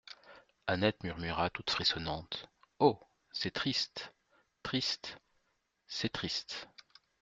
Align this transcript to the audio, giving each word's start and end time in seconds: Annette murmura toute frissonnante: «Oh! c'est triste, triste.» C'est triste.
Annette 0.65 1.03
murmura 1.03 1.51
toute 1.51 1.69
frissonnante: 1.69 2.49
«Oh! 2.79 2.99
c'est 3.31 3.51
triste, 3.53 4.15
triste.» 4.63 5.19
C'est 5.87 6.09
triste. 6.09 6.67